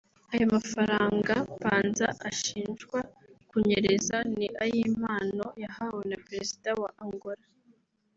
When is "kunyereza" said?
3.49-4.17